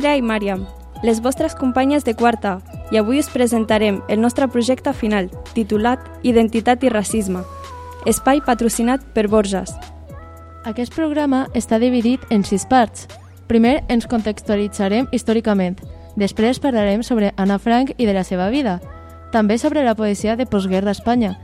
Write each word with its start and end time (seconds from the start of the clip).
Andrea 0.00 0.16
i 0.16 0.22
Màriam, 0.24 0.62
les 1.02 1.18
vostres 1.20 1.52
companyes 1.52 2.06
de 2.06 2.14
quarta, 2.16 2.54
i 2.88 2.96
avui 2.96 3.18
us 3.20 3.26
presentarem 3.28 3.98
el 4.08 4.22
nostre 4.22 4.46
projecte 4.48 4.94
final, 4.96 5.26
titulat 5.52 6.00
Identitat 6.24 6.86
i 6.86 6.88
racisme, 6.88 7.42
espai 8.08 8.40
patrocinat 8.40 9.04
per 9.12 9.26
Borges. 9.28 9.74
Aquest 10.64 10.96
programa 10.96 11.42
està 11.52 11.76
dividit 11.76 12.24
en 12.32 12.46
sis 12.48 12.64
parts. 12.64 13.10
Primer 13.44 13.82
ens 13.92 14.08
contextualitzarem 14.08 15.10
històricament, 15.12 15.76
després 16.16 16.62
parlarem 16.64 17.04
sobre 17.04 17.34
Anna 17.36 17.60
Frank 17.60 17.92
i 17.98 18.08
de 18.08 18.16
la 18.16 18.24
seva 18.24 18.48
vida, 18.48 18.78
també 19.36 19.58
sobre 19.58 19.84
la 19.84 19.94
poesia 20.00 20.38
de 20.40 20.48
postguerra 20.48 20.94
a 20.94 20.96
Espanya. 20.96 21.34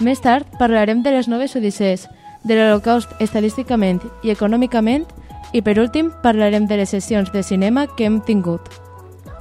Més 0.00 0.24
tard 0.24 0.48
parlarem 0.56 1.04
de 1.04 1.12
les 1.12 1.28
noves 1.28 1.52
odissees, 1.52 2.08
de 2.48 2.56
l'Holocaust 2.56 3.12
estadísticament 3.20 4.00
i 4.24 4.32
econòmicament 4.32 5.04
i 5.52 5.62
per 5.62 5.78
últim 5.78 6.10
parlarem 6.22 6.66
de 6.66 6.80
les 6.80 6.90
sessions 6.90 7.32
de 7.32 7.42
cinema 7.42 7.86
que 7.96 8.08
hem 8.08 8.20
tingut. 8.20 8.68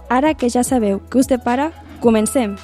Ara 0.09 0.34
que 0.34 0.50
ja 0.50 0.63
sabeu 0.63 1.02
què 1.09 1.23
us 1.23 1.32
depara, 1.32 1.72
comencem! 2.02 2.55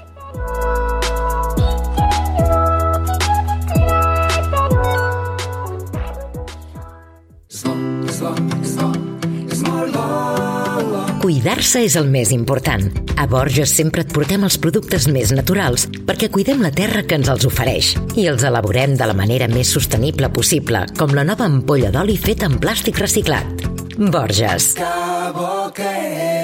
Cuidar-se 11.21 11.84
és 11.85 11.96
el 11.99 12.10
més 12.10 12.32
important. 12.34 12.87
A 13.21 13.27
Borges 13.29 13.76
sempre 13.77 14.01
et 14.01 14.12
portem 14.13 14.41
els 14.48 14.57
productes 14.62 15.05
més 15.13 15.34
naturals 15.35 15.85
perquè 16.07 16.32
cuidem 16.34 16.63
la 16.65 16.74
terra 16.74 17.05
que 17.05 17.20
ens 17.20 17.29
els 17.29 17.46
ofereix 17.46 17.93
i 18.18 18.27
els 18.32 18.46
elaborem 18.48 18.98
de 18.98 19.07
la 19.07 19.18
manera 19.18 19.49
més 19.52 19.70
sostenible 19.77 20.32
possible, 20.34 20.84
com 20.98 21.13
la 21.13 21.27
nova 21.27 21.46
ampolla 21.46 21.93
d'oli 21.93 22.18
feta 22.18 22.49
en 22.49 22.57
plàstic 22.62 22.98
reciclat. 23.05 23.65
Borges. 24.02 24.74
Que 24.82 24.93
bo 25.37 25.70
que 25.77 25.98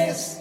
és 0.07 0.36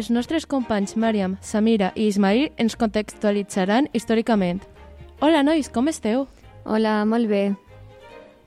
Els 0.00 0.08
nostres 0.08 0.46
companys 0.48 0.94
Màriam, 0.96 1.34
Samira 1.44 1.90
i 1.92 2.06
Ismail 2.08 2.54
ens 2.62 2.72
contextualitzaran 2.80 3.90
històricament. 3.92 4.62
Hola, 5.20 5.42
nois, 5.44 5.68
com 5.68 5.90
esteu? 5.92 6.22
Hola, 6.64 7.02
molt 7.04 7.28
bé. 7.28 7.42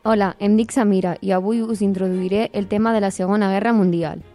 Hola, 0.02 0.32
em 0.42 0.58
dic 0.58 0.74
Samira 0.74 1.14
i 1.22 1.30
avui 1.30 1.62
us 1.62 1.86
introduiré 1.86 2.48
el 2.58 2.66
tema 2.74 2.90
de 2.98 3.06
la 3.06 3.14
Segona 3.14 3.52
Guerra 3.54 3.78
Mundial. 3.78 4.26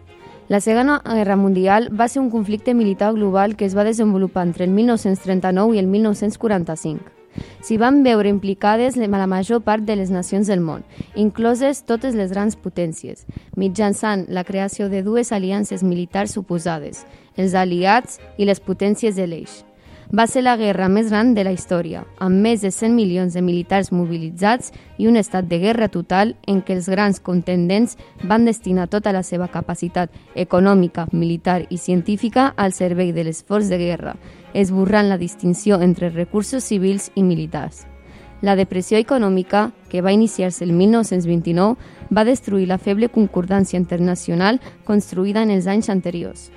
La 0.47 0.63
Segona 0.63 1.01
Guerra 1.03 1.35
Mundial 1.35 1.91
va 1.91 2.07
ser 2.07 2.23
un 2.23 2.31
conflicte 2.31 2.71
militar 2.73 3.11
global 3.19 3.57
que 3.57 3.67
es 3.67 3.75
va 3.75 3.83
desenvolupar 3.83 4.47
entre 4.47 4.71
el 4.71 4.71
1939 4.79 5.75
i 5.75 5.83
el 5.83 5.91
1945. 5.91 7.18
S'hi 7.63 7.79
van 7.79 8.03
veure 8.03 8.29
implicades 8.29 8.97
la 8.97 9.27
major 9.27 9.61
part 9.61 9.85
de 9.85 9.97
les 9.97 10.11
nacions 10.11 10.49
del 10.49 10.61
món, 10.61 10.85
incloses 11.15 11.85
totes 11.85 12.15
les 12.15 12.31
grans 12.33 12.57
potències, 12.57 13.27
mitjançant 13.57 14.27
la 14.29 14.45
creació 14.45 14.89
de 14.89 15.03
dues 15.03 15.33
aliances 15.33 15.83
militars 15.83 16.33
suposades, 16.33 17.05
els 17.37 17.55
aliats 17.55 18.21
i 18.39 18.45
les 18.45 18.61
potències 18.61 19.17
de 19.17 19.27
l'eix. 19.27 19.68
Va 20.11 20.25
ser 20.27 20.41
la 20.41 20.55
guerra 20.57 20.87
més 20.89 21.11
gran 21.11 21.35
de 21.37 21.43
la 21.45 21.51
història, 21.53 22.07
amb 22.25 22.41
més 22.41 22.63
de 22.65 22.71
100 22.73 22.95
milions 22.97 23.35
de 23.37 23.43
militars 23.45 23.91
mobilitzats 23.93 24.71
i 24.97 25.05
un 25.07 25.19
estat 25.21 25.45
de 25.51 25.59
guerra 25.61 25.91
total 25.93 26.31
en 26.49 26.63
què 26.65 26.73
els 26.79 26.87
grans 26.89 27.21
contendents 27.21 27.99
van 28.25 28.47
destinar 28.49 28.87
tota 28.89 29.13
la 29.13 29.21
seva 29.23 29.51
capacitat 29.53 30.09
econòmica, 30.35 31.05
militar 31.13 31.67
i 31.69 31.77
científica 31.77 32.55
al 32.57 32.73
servei 32.73 33.13
de 33.13 33.27
l'esforç 33.27 33.69
de 33.69 33.77
guerra, 33.77 34.15
esborrant 34.55 35.11
la 35.11 35.19
distinció 35.21 35.77
entre 35.85 36.09
recursos 36.09 36.65
civils 36.65 37.11
i 37.15 37.23
militars. 37.23 37.85
La 38.41 38.57
depressió 38.57 38.97
econòmica, 38.97 39.73
que 39.91 40.01
va 40.01 40.15
iniciar-se 40.17 40.65
el 40.65 40.73
1929, 40.73 41.77
va 42.09 42.25
destruir 42.25 42.65
la 42.71 42.79
feble 42.79 43.11
concordància 43.13 43.77
internacional 43.77 44.63
construïda 44.87 45.43
en 45.43 45.51
els 45.51 45.67
anys 45.67 45.91
anteriors 45.93 46.49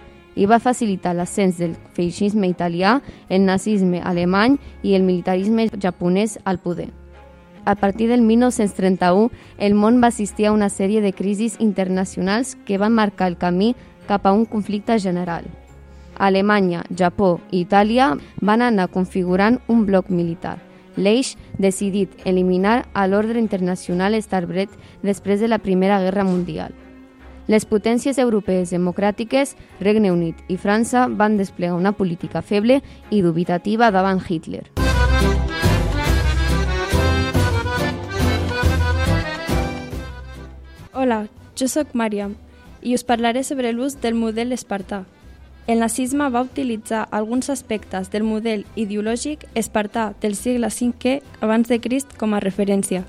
i 0.42 0.48
va 0.50 0.58
facilitar 0.60 1.14
l'ascens 1.14 1.60
del 1.62 1.76
feixisme 1.94 2.50
italià, 2.50 2.96
el 3.30 3.46
nazisme 3.46 4.02
alemany 4.02 4.58
i 4.82 4.96
el 4.98 5.06
militarisme 5.06 5.68
japonès 5.78 6.40
al 6.46 6.58
poder. 6.58 6.90
A 7.66 7.76
partir 7.76 8.08
del 8.10 8.24
1931, 8.26 9.30
el 9.60 9.76
món 9.78 10.02
va 10.02 10.10
assistir 10.10 10.48
a 10.48 10.56
una 10.56 10.72
sèrie 10.74 11.02
de 11.02 11.14
crisis 11.14 11.60
internacionals 11.60 12.56
que 12.66 12.80
van 12.82 12.98
marcar 12.98 13.28
el 13.30 13.38
camí 13.38 13.76
cap 14.08 14.26
a 14.26 14.34
un 14.34 14.46
conflicte 14.46 14.98
general. 15.00 15.46
Alemanya, 16.18 16.82
Japó 16.90 17.40
i 17.52 17.62
Itàlia 17.62 18.16
van 18.42 18.66
anar 18.66 18.90
configurant 18.90 19.62
un 19.68 19.86
bloc 19.86 20.10
militar. 20.10 20.58
L'eix 20.98 21.36
decidit 21.62 22.18
eliminar 22.26 22.88
a 22.94 23.06
l'ordre 23.08 23.40
internacional 23.40 24.18
establert 24.18 24.74
després 25.06 25.40
de 25.40 25.48
la 25.48 25.62
Primera 25.62 26.02
Guerra 26.02 26.26
Mundial. 26.26 26.81
Les 27.52 27.66
potències 27.68 28.16
europees 28.16 28.70
democràtiques, 28.72 29.58
Regne 29.82 30.14
Unit 30.14 30.38
i 30.48 30.56
França, 30.56 31.10
van 31.12 31.36
desplegar 31.36 31.76
una 31.76 31.92
política 31.92 32.40
feble 32.42 32.78
i 33.12 33.20
dubitativa 33.26 33.90
davant 33.92 34.22
Hitler. 34.24 34.70
Hola, 40.94 41.28
jo 41.60 41.68
sóc 41.68 41.92
Màriam 41.92 42.38
i 42.82 42.96
us 42.96 43.04
parlaré 43.04 43.44
sobre 43.44 43.76
l'ús 43.76 44.00
del 44.00 44.16
model 44.16 44.56
espartà. 44.56 45.04
El 45.68 45.84
nazisme 45.84 46.30
va 46.32 46.48
utilitzar 46.48 47.10
alguns 47.12 47.50
aspectes 47.50 48.14
del 48.16 48.24
model 48.24 48.64
ideològic 48.76 49.50
espartà 49.56 50.14
del 50.22 50.40
segle 50.40 50.72
V 50.72 51.22
abans 51.42 51.68
de 51.68 51.82
Crist 51.82 52.16
com 52.18 52.34
a 52.34 52.40
referència. 52.40 53.04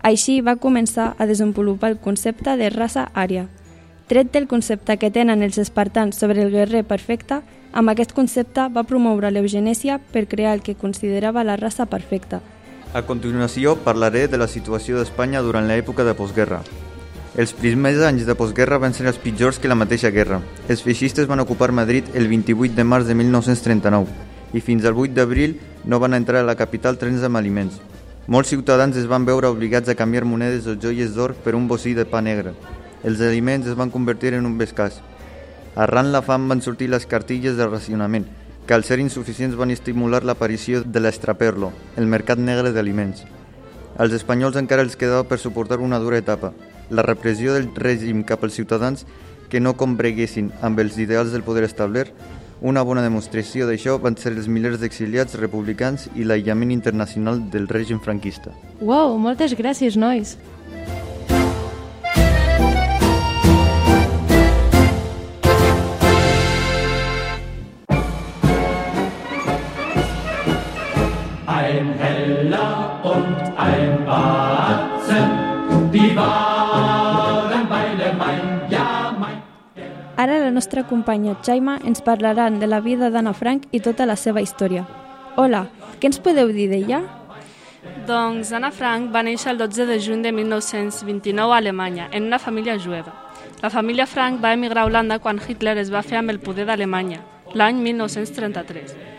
Així 0.00 0.40
va 0.40 0.56
començar 0.56 1.14
a 1.18 1.26
desenvolupar 1.26 1.90
el 1.90 2.00
concepte 2.00 2.56
de 2.56 2.70
raça 2.70 3.10
ària. 3.12 3.50
Tret 4.12 4.30
del 4.30 4.46
concepte 4.46 4.98
que 5.00 5.08
tenen 5.08 5.40
els 5.40 5.56
espartans 5.56 6.18
sobre 6.20 6.42
el 6.44 6.50
guerrer 6.52 6.82
perfecte, 6.84 7.38
amb 7.72 7.88
aquest 7.88 8.10
concepte 8.12 8.66
va 8.74 8.82
promoure 8.84 9.30
l'eugenèsia 9.32 9.94
per 10.12 10.26
crear 10.28 10.50
el 10.52 10.60
que 10.60 10.74
considerava 10.76 11.40
la 11.48 11.54
raça 11.56 11.86
perfecta. 11.88 12.42
A 12.92 13.00
continuació 13.08 13.72
parlaré 13.86 14.26
de 14.28 14.36
la 14.36 14.50
situació 14.52 14.98
d'Espanya 14.98 15.40
durant 15.40 15.64
l'època 15.64 16.04
de 16.04 16.12
postguerra. 16.18 16.58
Els 17.40 17.54
primers 17.56 18.02
anys 18.04 18.26
de 18.28 18.36
postguerra 18.36 18.76
van 18.82 18.92
ser 18.92 19.06
els 19.08 19.16
pitjors 19.16 19.56
que 19.56 19.72
la 19.72 19.80
mateixa 19.80 20.12
guerra. 20.12 20.42
Els 20.68 20.84
feixistes 20.84 21.30
van 21.32 21.40
ocupar 21.40 21.70
Madrid 21.72 22.12
el 22.12 22.28
28 22.28 22.76
de 22.76 22.84
març 22.84 23.08
de 23.08 23.16
1939 23.16 24.12
i 24.52 24.60
fins 24.60 24.84
al 24.84 25.00
8 25.06 25.16
d'abril 25.16 25.56
no 25.88 26.02
van 26.04 26.20
entrar 26.20 26.44
a 26.44 26.50
la 26.50 26.58
capital 26.60 27.00
trens 27.00 27.24
amb 27.24 27.40
aliments. 27.40 27.80
Molts 28.28 28.52
ciutadans 28.52 28.92
es 28.92 29.08
van 29.08 29.24
veure 29.24 29.48
obligats 29.48 29.88
a 29.88 29.96
canviar 29.96 30.28
monedes 30.28 30.68
o 30.68 30.76
joies 30.76 31.16
d'or 31.16 31.32
per 31.32 31.56
un 31.56 31.64
bocí 31.66 31.96
de 31.96 32.04
pa 32.04 32.20
negre. 32.20 32.52
Els 33.02 33.20
aliments 33.20 33.66
es 33.66 33.74
van 33.74 33.90
convertir 33.90 34.34
en 34.36 34.46
un 34.46 34.54
bescàs. 34.58 35.00
Arran 35.74 36.12
la 36.12 36.20
fam 36.22 36.44
van 36.48 36.60
sortir 36.62 36.86
les 36.92 37.06
cartilles 37.10 37.56
de 37.58 37.66
racionament, 37.66 38.26
que 38.66 38.74
al 38.74 38.84
ser 38.84 39.00
insuficients 39.02 39.56
van 39.58 39.72
estimular 39.74 40.22
l'aparició 40.22 40.84
de 40.84 41.00
l'estraperlo, 41.02 41.72
el 41.96 42.06
mercat 42.06 42.38
negre 42.38 42.70
d'aliments. 42.70 43.24
Als 43.98 44.14
espanyols 44.14 44.56
encara 44.60 44.86
els 44.86 44.94
quedava 44.96 45.26
per 45.26 45.40
suportar 45.42 45.80
una 45.82 45.98
dura 45.98 46.20
etapa, 46.22 46.52
la 46.90 47.02
repressió 47.02 47.56
del 47.56 47.68
règim 47.74 48.22
cap 48.22 48.44
als 48.44 48.54
ciutadans 48.54 49.04
que 49.50 49.60
no 49.60 49.74
combreguessin 49.76 50.52
amb 50.62 50.78
els 50.80 50.96
ideals 50.96 51.32
del 51.32 51.42
poder 51.42 51.66
establert, 51.66 52.14
una 52.62 52.84
bona 52.86 53.02
demostració 53.02 53.66
d'això 53.66 53.98
van 53.98 54.14
ser 54.16 54.30
els 54.36 54.46
milers 54.46 54.78
d'exiliats 54.78 55.34
republicans 55.40 56.06
i 56.14 56.22
l'aïllament 56.22 56.70
internacional 56.70 57.42
del 57.50 57.66
règim 57.66 57.98
franquista. 57.98 58.54
Wow, 58.78 59.18
moltes 59.18 59.58
gràcies, 59.58 59.98
nois! 59.98 60.36
Und 73.12 73.58
ein 73.58 74.04
Batzen, 74.06 75.28
die 75.92 76.16
waren 76.16 77.68
beide 77.68 78.12
mein, 78.18 78.70
ja 78.70 79.14
mein. 79.18 79.42
Ara 80.16 80.38
la 80.38 80.50
nostra 80.50 80.82
companya 80.82 81.36
Jaima 81.42 81.78
ens 81.84 82.00
parlaran 82.00 82.60
de 82.60 82.66
la 82.66 82.80
vida 82.80 83.10
d'Anna 83.10 83.32
Frank 83.32 83.66
i 83.72 83.80
tota 83.80 84.06
la 84.06 84.16
seva 84.16 84.40
història. 84.40 84.86
Hola, 85.36 85.66
què 86.00 86.08
ens 86.10 86.20
podeu 86.20 86.52
dir 86.52 86.68
d'ella? 86.72 87.02
Doncs 88.06 88.52
Anna 88.52 88.70
Frank 88.70 89.12
va 89.14 89.22
néixer 89.26 89.52
el 89.52 89.58
12 89.58 89.86
de 89.86 89.98
juny 90.00 90.22
de 90.22 90.32
1929 90.32 91.52
a 91.52 91.56
Alemanya, 91.56 92.08
en 92.12 92.28
una 92.30 92.38
família 92.38 92.78
jueva. 92.78 93.14
La 93.62 93.70
família 93.70 94.06
Frank 94.06 94.42
va 94.42 94.52
emigrar 94.52 94.84
a 94.84 94.86
Holanda 94.86 95.18
quan 95.18 95.40
Hitler 95.40 95.78
es 95.78 95.92
va 95.92 96.02
fer 96.02 96.18
amb 96.18 96.30
el 96.30 96.40
poder 96.40 96.66
d'Alemanya, 96.66 97.22
l'any 97.54 97.82
1933. 97.82 99.11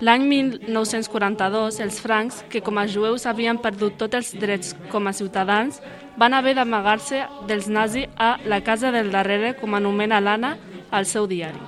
L'any 0.00 0.22
1942, 0.24 1.76
els 1.84 1.98
francs, 2.00 2.38
que 2.48 2.62
com 2.64 2.78
a 2.80 2.86
jueus 2.88 3.26
havien 3.28 3.58
perdut 3.60 3.98
tots 4.00 4.16
els 4.16 4.30
drets 4.32 4.72
com 4.88 5.04
a 5.04 5.12
ciutadans, 5.12 5.82
van 6.16 6.32
haver 6.32 6.54
d'amagar-se 6.56 7.20
dels 7.50 7.68
nazis 7.68 8.08
a 8.16 8.38
la 8.48 8.62
casa 8.64 8.94
del 8.96 9.12
darrere, 9.12 9.52
com 9.60 9.76
anomena 9.76 10.22
l'Anna, 10.24 10.54
al 10.90 11.04
seu 11.04 11.28
diari. 11.28 11.60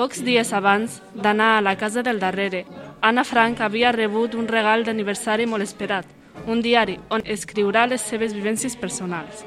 Pocs 0.00 0.24
dies 0.24 0.54
abans 0.56 1.02
d'anar 1.12 1.58
a 1.58 1.60
la 1.60 1.76
casa 1.76 2.02
del 2.02 2.22
darrere, 2.24 2.64
Anna 3.04 3.22
Frank 3.22 3.60
havia 3.60 3.92
rebut 3.92 4.32
un 4.34 4.48
regal 4.48 4.88
d'aniversari 4.88 5.44
molt 5.46 5.62
esperat, 5.62 6.06
un 6.46 6.64
diari 6.64 6.96
on 7.12 7.20
escriurà 7.26 7.84
les 7.86 8.00
seves 8.00 8.32
vivències 8.32 8.80
personals. 8.80 9.44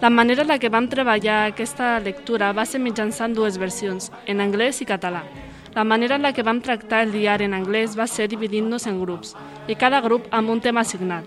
La 0.00 0.08
manera 0.10 0.42
en 0.42 0.48
la 0.48 0.58
que 0.58 0.72
vam 0.72 0.88
treballar 0.88 1.44
aquesta 1.44 1.98
lectura 2.00 2.54
va 2.56 2.64
ser 2.64 2.80
mitjançant 2.80 3.36
dues 3.36 3.60
versions, 3.60 4.10
en 4.26 4.40
anglès 4.40 4.80
i 4.80 4.88
català. 4.88 5.26
La 5.74 5.82
manera 5.82 6.14
en 6.16 6.22
la 6.22 6.32
que 6.32 6.42
vam 6.42 6.60
tractar 6.60 7.02
el 7.02 7.12
diari 7.12 7.48
en 7.48 7.54
anglès 7.56 7.96
va 7.98 8.06
ser 8.06 8.28
dividint-nos 8.30 8.86
en 8.86 9.00
grups, 9.00 9.34
i 9.66 9.74
cada 9.74 10.00
grup 10.00 10.28
amb 10.30 10.50
un 10.50 10.60
tema 10.62 10.84
assignat. 10.86 11.24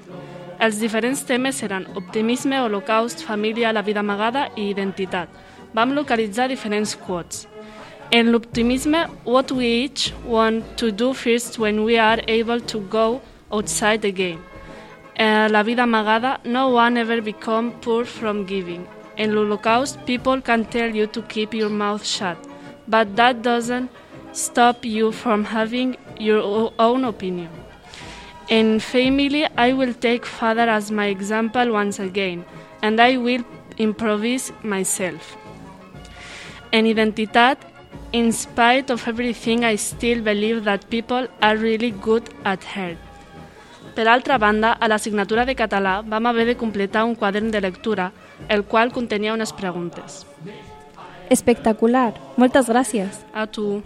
Els 0.60 0.80
diferents 0.80 1.20
temes 1.28 1.60
eren 1.68 1.86
optimisme, 2.00 2.62
holocaust, 2.64 3.26
família, 3.28 3.74
la 3.74 3.84
vida 3.84 4.00
amagada 4.00 4.48
i 4.56 4.70
identitat. 4.72 5.30
Vam 5.76 5.92
localitzar 5.94 6.48
diferents 6.48 6.96
quotes. 6.96 7.46
En 8.10 8.32
l'optimisme, 8.32 9.04
what 9.26 9.52
we 9.52 9.66
each 9.84 10.14
want 10.26 10.64
to 10.78 10.92
do 10.92 11.14
first 11.14 11.60
when 11.60 11.84
we 11.84 12.00
are 12.00 12.24
able 12.28 12.62
to 12.62 12.80
go 12.90 13.22
outside 13.52 14.00
the 14.00 14.12
game. 14.12 14.40
En 15.16 15.52
la 15.52 15.62
vida 15.64 15.84
amagada, 15.84 16.40
no 16.46 16.70
one 16.70 16.98
ever 16.98 17.22
become 17.22 17.74
poor 17.82 18.06
from 18.06 18.46
giving. 18.46 18.88
En 19.18 19.36
l'Holocaust, 19.36 20.00
people 20.06 20.42
can 20.42 20.64
tell 20.66 20.96
you 20.96 21.08
to 21.08 21.22
keep 21.24 21.54
your 21.54 21.70
mouth 21.70 22.06
shut, 22.06 22.38
but 22.88 23.16
that 23.16 23.42
doesn't 23.42 23.90
stop 24.38 24.86
you 24.86 25.12
from 25.12 25.44
having 25.44 25.98
your 26.20 26.72
own 26.78 27.04
opinion. 27.04 27.50
In 28.50 28.80
family, 28.80 29.46
I 29.58 29.74
will 29.74 29.94
take 29.94 30.26
father 30.26 30.70
as 30.70 30.92
my 30.92 31.08
example 31.08 31.72
once 31.72 32.00
again, 32.00 32.46
and 32.82 33.02
I 33.02 33.18
will 33.18 33.44
improvise 33.78 34.54
myself. 34.64 35.36
En 36.72 36.86
identitat, 36.86 37.58
in 38.12 38.32
spite 38.32 38.94
of 38.94 39.08
everything, 39.08 39.66
I 39.66 39.76
still 39.76 40.22
believe 40.22 40.64
that 40.64 40.88
people 40.90 41.28
are 41.42 41.58
really 41.58 41.92
good 41.92 42.30
at 42.44 42.64
heart. 42.64 42.98
Per 43.96 44.08
altra 44.08 44.38
banda, 44.38 44.78
a 44.80 44.88
l'assignatura 44.88 45.46
de 45.46 45.56
català 45.56 46.04
vam 46.06 46.26
haver 46.28 46.46
de 46.46 46.56
completar 46.56 47.04
un 47.04 47.16
quadern 47.16 47.50
de 47.52 47.62
lectura, 47.62 48.12
el 48.48 48.64
qual 48.64 48.94
contenia 48.94 49.34
unes 49.34 49.52
preguntes. 49.52 50.26
Espectacular. 51.30 52.14
Moltes 52.38 52.70
gràcies. 52.70 53.24
A 53.34 53.46
tu. 53.48 53.82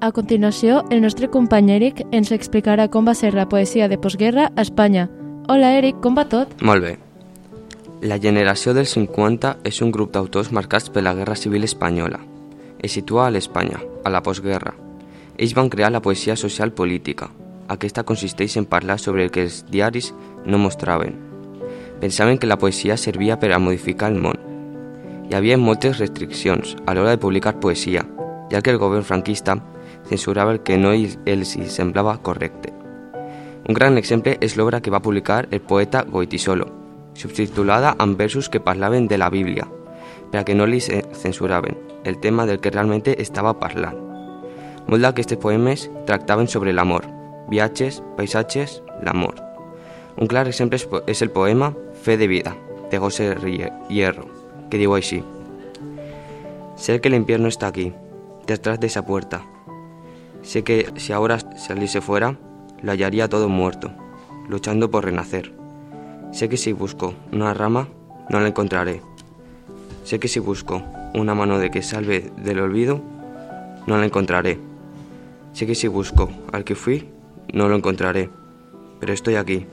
A 0.00 0.12
continuació, 0.12 0.82
el 0.90 1.02
nostre 1.02 1.28
company 1.30 1.70
Eric 1.70 2.00
ens 2.10 2.32
explicarà 2.34 2.88
com 2.90 3.06
va 3.06 3.14
ser 3.14 3.30
la 3.36 3.46
poesia 3.48 3.86
de 3.86 3.98
postguerra 4.00 4.50
a 4.56 4.64
Espanya. 4.66 5.06
Hola, 5.50 5.72
Eric, 5.74 5.96
com 5.98 6.14
va 6.14 6.22
tot? 6.30 6.52
Molt 6.62 6.84
bé. 6.84 6.90
La 8.06 8.20
generació 8.22 8.70
dels 8.70 8.92
50 8.94 9.56
és 9.66 9.80
un 9.82 9.90
grup 9.90 10.12
d'autors 10.14 10.52
marcats 10.54 10.86
per 10.94 11.02
la 11.02 11.10
Guerra 11.18 11.34
Civil 11.34 11.66
Espanyola. 11.66 12.20
Es 12.78 12.94
situa 12.94 13.24
a 13.26 13.32
l'Espanya, 13.34 13.80
a 14.06 14.12
la 14.14 14.20
postguerra. 14.22 14.76
Ells 15.34 15.56
van 15.58 15.72
crear 15.74 15.90
la 15.90 16.04
poesia 16.04 16.36
social 16.38 16.70
política. 16.70 17.32
Aquesta 17.66 18.06
consisteix 18.06 18.54
en 18.62 18.70
parlar 18.70 19.00
sobre 19.02 19.26
el 19.26 19.34
que 19.34 19.42
els 19.48 19.64
diaris 19.66 20.12
no 20.46 20.62
mostraven. 20.62 21.18
Pensaven 21.98 22.38
que 22.38 22.46
la 22.46 22.60
poesia 22.62 22.96
servia 22.96 23.40
per 23.42 23.50
a 23.50 23.58
modificar 23.58 24.14
el 24.14 24.22
món. 24.22 24.38
Hi 25.26 25.34
havia 25.34 25.58
moltes 25.58 25.98
restriccions 25.98 26.76
a 26.86 26.94
l'hora 26.94 27.16
de 27.16 27.24
publicar 27.26 27.58
poesia, 27.58 28.06
ja 28.54 28.62
que 28.62 28.70
el 28.70 28.78
govern 28.78 29.02
franquista 29.02 29.58
censurava 30.06 30.54
el 30.54 30.62
que 30.62 30.78
no 30.78 30.94
els 30.94 31.58
semblava 31.74 32.20
correcte. 32.22 32.79
Un 33.70 33.74
gran 33.78 33.98
exemple 34.00 34.32
és 34.42 34.56
l'obra 34.58 34.80
que 34.82 34.90
va 34.90 34.98
publicar 35.04 35.44
el 35.54 35.60
poeta 35.62 36.00
Goitisolo, 36.02 36.64
subtitulada 37.14 37.92
amb 38.02 38.18
versos 38.18 38.48
que 38.50 38.58
parlaven 38.58 39.06
de 39.06 39.18
la 39.20 39.28
Bíblia, 39.30 39.68
per 40.32 40.40
a 40.40 40.44
que 40.48 40.56
no 40.58 40.66
li 40.66 40.80
ce- 40.82 41.04
censuraven 41.14 41.76
el 42.02 42.18
tema 42.18 42.46
del 42.48 42.58
que 42.58 42.72
realment 42.74 43.04
estava 43.14 43.52
parlant. 43.60 43.94
Molts 44.88 45.04
d'aquests 45.04 45.38
poemes 45.38 45.86
tractaven 46.08 46.48
sobre 46.50 46.72
l'amor, 46.74 47.06
viatges, 47.52 48.00
paisatges, 48.16 48.80
l'amor. 49.06 49.38
Un 50.18 50.26
clar 50.26 50.48
exemple 50.50 50.80
és 50.80 50.86
po- 50.90 51.04
és 51.06 51.22
el 51.22 51.30
poema 51.30 51.70
Fe 52.02 52.16
de 52.16 52.26
vida, 52.26 52.56
de 52.90 52.98
José 52.98 53.36
Hierro, 53.88 54.26
que 54.70 54.78
diu 54.82 54.94
així. 54.96 55.22
Sé 56.76 57.00
que 57.00 57.08
el 57.08 57.14
infierno 57.14 57.46
está 57.46 57.68
aquí, 57.68 57.92
detrás 58.48 58.80
de 58.80 58.88
esa 58.88 59.04
puerta. 59.06 59.44
Sé 60.42 60.64
que 60.64 60.88
si 60.96 61.12
ahora 61.12 61.38
saliese 61.56 62.00
fuera, 62.00 62.34
lo 62.82 62.92
hallaría 62.92 63.28
todo 63.28 63.48
muerto, 63.48 63.90
luchando 64.48 64.90
por 64.90 65.04
renacer. 65.04 65.52
Sé 66.32 66.48
que 66.48 66.56
si 66.56 66.72
busco 66.72 67.14
una 67.32 67.54
rama, 67.54 67.88
no 68.28 68.40
la 68.40 68.48
encontraré. 68.48 69.02
Sé 70.04 70.18
que 70.18 70.28
si 70.28 70.40
busco 70.40 70.82
una 71.14 71.34
mano 71.34 71.58
de 71.58 71.70
que 71.70 71.82
salve 71.82 72.30
del 72.36 72.60
olvido, 72.60 73.00
no 73.86 73.98
la 73.98 74.04
encontraré. 74.04 74.58
Sé 75.52 75.66
que 75.66 75.74
si 75.74 75.88
busco 75.88 76.30
al 76.52 76.64
que 76.64 76.74
fui, 76.74 77.08
no 77.52 77.68
lo 77.68 77.76
encontraré. 77.76 78.30
Pero 79.00 79.12
estoy 79.12 79.34
aquí, 79.34 79.66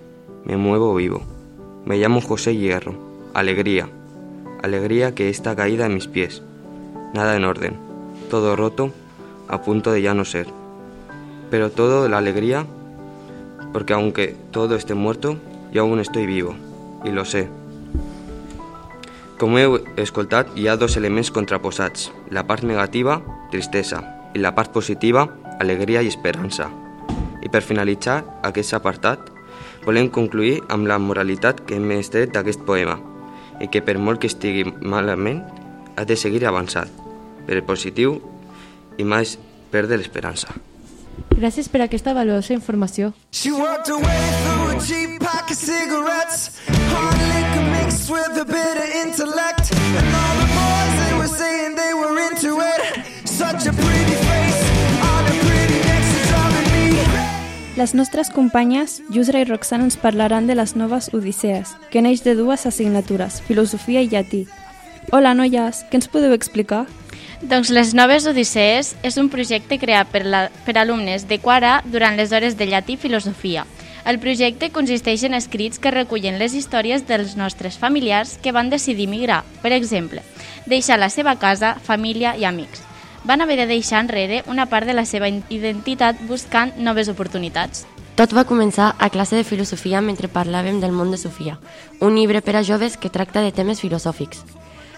me 0.45 0.57
muevo 0.57 0.95
vivo. 0.95 1.21
Me 1.85 1.97
llamo 1.97 2.21
José 2.21 2.55
Hierro. 2.55 2.95
Alegría. 3.33 3.87
Alegría 4.63 5.13
que 5.13 5.29
está 5.29 5.55
caída 5.55 5.85
en 5.85 5.93
mis 5.93 6.07
pies. 6.07 6.41
Nada 7.13 7.35
en 7.35 7.45
orden. 7.45 7.77
Todo 8.29 8.55
roto, 8.55 8.91
a 9.47 9.61
punto 9.61 9.91
de 9.91 10.01
ya 10.01 10.13
no 10.13 10.25
ser. 10.25 10.47
Pero 11.51 11.69
todo 11.69 12.09
la 12.09 12.17
alegría, 12.17 12.65
porque 13.77 13.93
aunque 13.93 14.35
todo 14.49 14.75
esté 14.75 14.95
muerto, 14.95 15.37
yo 15.71 15.83
aún 15.83 15.99
estoy 15.99 16.25
vivo. 16.25 16.55
I 17.05 17.11
lo 17.11 17.25
sé. 17.25 17.47
Com 19.37 19.53
heu 19.61 19.75
escoltat, 20.01 20.49
hi 20.57 20.65
ha 20.65 20.79
dos 20.81 20.95
elements 20.97 21.29
contraposats. 21.29 22.07
La 22.33 22.47
part 22.49 22.65
negativa, 22.65 23.19
tristesa, 23.51 23.99
i 24.33 24.41
la 24.41 24.55
part 24.57 24.73
positiva, 24.73 25.27
alegria 25.61 26.01
i 26.01 26.09
esperança. 26.09 26.71
I 27.45 27.51
per 27.53 27.61
finalitzar 27.61 28.23
aquest 28.49 28.73
apartat, 28.73 29.29
volem 29.85 30.09
concluir 30.09 30.63
amb 30.73 30.89
la 30.89 30.97
moralitat 30.97 31.61
que 31.61 31.77
hem 31.77 31.93
extret 31.99 32.33
d'aquest 32.33 32.65
poema 32.65 32.97
i 33.61 33.69
que 33.69 33.83
per 33.85 33.99
molt 34.01 34.23
que 34.23 34.31
estigui 34.33 34.65
malament, 34.81 35.43
ha 35.93 36.01
de 36.01 36.17
seguir 36.17 36.47
avançant, 36.49 36.89
per 37.45 37.61
el 37.61 37.67
positiu 37.69 38.17
i 38.97 39.05
mai 39.05 39.29
perdre 39.69 40.01
l'esperança. 40.01 40.57
Gràcies 41.37 41.67
per 41.69 41.81
aquesta 41.85 42.13
valuosa 42.17 42.53
informació. 42.53 43.11
She 43.31 43.51
worked 43.51 43.89
her 43.89 43.99
way 44.01 44.23
through 44.43 44.77
a 44.77 44.81
cheap 44.81 45.19
pack 45.21 45.51
of 45.51 45.57
cigarettes. 45.57 46.57
Hard 46.89 47.21
liquor 47.29 47.65
mixed 47.75 48.09
with 48.09 48.41
a 48.41 48.45
bit 48.45 48.77
of 48.81 48.89
intellect. 49.05 49.69
And 49.71 50.09
all 50.17 50.35
the 50.41 50.49
boys, 50.57 50.93
they 51.01 51.13
were 51.19 51.29
saying 51.29 51.75
they 51.75 51.93
were 51.93 52.17
into 52.25 52.57
it. 52.61 52.81
Such 53.25 53.67
a 53.69 53.73
pretty 53.73 54.17
face 54.25 54.61
on 55.05 55.23
a 55.29 55.35
pretty 55.45 55.77
neck, 55.85 56.03
she's 56.09 56.27
driving 56.29 56.67
me. 56.73 57.77
Les 57.77 57.93
nostres 57.93 58.29
companyes, 58.33 59.03
Yusra 59.13 59.39
i 59.39 59.45
Roxana, 59.45 59.83
ens 59.85 59.97
parlaran 59.97 60.47
de 60.47 60.55
les 60.55 60.75
noves 60.75 61.13
Odisees, 61.13 61.75
que 61.91 62.01
neix 62.01 62.23
de 62.25 62.33
dues 62.33 62.65
assignatures, 62.65 63.43
filosofia 63.45 64.01
i 64.01 64.09
llatí. 64.09 64.47
Hola, 65.13 65.35
noies, 65.37 65.85
què 65.91 66.01
ens 66.01 66.09
podeu 66.09 66.33
explicar? 66.33 66.87
Doncs 67.41 67.69
les 67.69 67.91
Noves 67.93 68.25
Odisees 68.25 68.95
és 69.05 69.15
un 69.21 69.27
projecte 69.29 69.77
creat 69.77 70.09
per, 70.09 70.23
la, 70.25 70.47
per 70.65 70.73
alumnes 70.81 71.27
de 71.29 71.37
quart 71.37 71.65
A 71.69 71.73
durant 71.85 72.15
les 72.17 72.31
hores 72.33 72.55
de 72.57 72.65
llatí 72.65 72.95
i 72.95 72.97
filosofia. 72.97 73.67
El 74.09 74.17
projecte 74.17 74.71
consisteix 74.73 75.21
en 75.27 75.35
escrits 75.37 75.77
que 75.77 75.91
recullen 75.93 76.39
les 76.41 76.55
històries 76.57 77.05
dels 77.05 77.35
nostres 77.37 77.77
familiars 77.77 78.39
que 78.41 78.51
van 78.55 78.71
decidir 78.71 79.05
migrar, 79.07 79.43
per 79.61 79.71
exemple, 79.75 80.23
deixar 80.65 80.97
la 80.97 81.11
seva 81.13 81.35
casa, 81.37 81.75
família 81.83 82.33
i 82.37 82.45
amics. 82.45 82.81
Van 83.23 83.41
haver 83.41 83.57
de 83.59 83.67
deixar 83.69 84.01
enrere 84.01 84.41
una 84.47 84.65
part 84.65 84.87
de 84.87 84.95
la 84.97 85.05
seva 85.05 85.29
identitat 85.29 86.17
buscant 86.25 86.73
noves 86.79 87.11
oportunitats. 87.11 87.85
Tot 88.17 88.33
va 88.33 88.47
començar 88.49 88.95
a 88.97 89.11
classe 89.13 89.35
de 89.37 89.45
filosofia 89.45 90.01
mentre 90.01 90.31
parlàvem 90.31 90.79
del 90.81 90.95
món 90.95 91.11
de 91.13 91.21
Sofia, 91.21 91.59
un 92.01 92.17
llibre 92.17 92.41
per 92.41 92.55
a 92.55 92.63
joves 92.63 92.97
que 92.97 93.13
tracta 93.13 93.45
de 93.45 93.53
temes 93.53 93.83
filosòfics. 93.83 94.41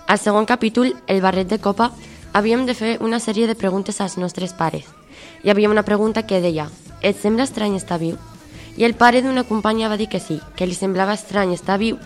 Al 0.07 0.17
segon 0.23 0.45
capítol, 0.45 0.95
El 1.05 1.19
barret 1.21 1.49
de 1.49 1.59
copa, 1.59 1.91
havíem 2.39 2.65
de 2.65 2.73
fer 2.73 2.97
una 3.03 3.19
sèrie 3.19 3.47
de 3.47 3.55
preguntes 3.55 3.99
als 4.01 4.15
nostres 4.17 4.53
pares. 4.55 4.87
Hi 5.43 5.51
havia 5.51 5.69
una 5.69 5.83
pregunta 5.83 6.25
que 6.25 6.39
deia 6.39 6.69
«Et 7.01 7.17
sembla 7.19 7.43
estrany 7.43 7.75
estar 7.75 7.99
viu?» 7.99 8.15
I 8.79 8.85
el 8.87 8.95
pare 8.95 9.21
d'una 9.21 9.43
companya 9.43 9.89
va 9.91 9.97
dir 9.99 10.07
que 10.07 10.21
sí, 10.23 10.39
que 10.55 10.67
li 10.67 10.75
semblava 10.77 11.17
estrany 11.17 11.51
estar 11.53 11.77
viu 11.79 11.99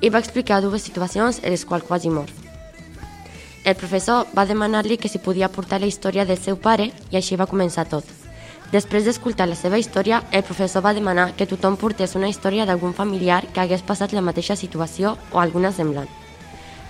i 0.00 0.10
va 0.12 0.20
explicar 0.20 0.60
dues 0.60 0.84
situacions 0.84 1.40
en 1.42 1.56
les 1.56 1.64
quals 1.64 1.88
quasi 1.88 2.12
mor. 2.12 2.28
El 3.64 3.76
professor 3.80 4.28
va 4.36 4.46
demanar-li 4.46 4.98
que 5.00 5.08
si 5.08 5.18
podia 5.18 5.48
portar 5.48 5.80
la 5.80 5.88
història 5.88 6.28
del 6.28 6.38
seu 6.38 6.60
pare 6.60 6.92
i 7.10 7.16
així 7.16 7.36
va 7.36 7.48
començar 7.48 7.88
tot. 7.88 8.04
Després 8.72 9.08
d'escoltar 9.08 9.48
la 9.48 9.56
seva 9.56 9.80
història, 9.80 10.22
el 10.32 10.44
professor 10.44 10.84
va 10.84 10.92
demanar 10.92 11.32
que 11.36 11.48
tothom 11.48 11.80
portés 11.80 12.14
una 12.14 12.28
història 12.28 12.68
d'algun 12.68 12.92
familiar 12.92 13.46
que 13.52 13.64
hagués 13.64 13.82
passat 13.82 14.12
la 14.12 14.24
mateixa 14.24 14.56
situació 14.56 15.16
o 15.32 15.40
alguna 15.40 15.72
semblant. 15.72 16.27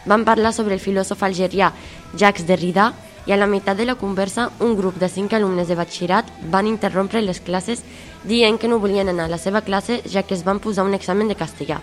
Van 0.08 0.24
parlar 0.24 0.54
sobre 0.56 0.74
el 0.74 0.80
filòsof 0.80 1.22
algerià 1.22 1.70
Jacques 2.16 2.46
Derrida 2.48 2.92
i 3.28 3.32
a 3.32 3.36
la 3.36 3.46
meitat 3.46 3.76
de 3.76 3.84
la 3.84 3.98
conversa 4.00 4.48
un 4.64 4.74
grup 4.76 4.96
de 4.96 5.08
cinc 5.12 5.34
alumnes 5.36 5.68
de 5.68 5.76
batxillerat 5.76 6.30
van 6.50 6.66
interrompre 6.66 7.20
les 7.20 7.42
classes 7.44 7.84
dient 8.24 8.56
que 8.58 8.70
no 8.72 8.80
volien 8.80 9.08
anar 9.12 9.26
a 9.28 9.34
la 9.34 9.38
seva 9.38 9.60
classe 9.60 10.00
ja 10.08 10.22
que 10.24 10.34
es 10.34 10.44
van 10.44 10.60
posar 10.64 10.86
un 10.88 10.94
examen 10.96 11.28
de 11.28 11.36
castellà. 11.36 11.82